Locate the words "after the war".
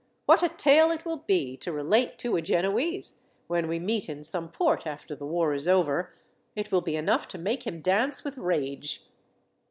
4.87-5.53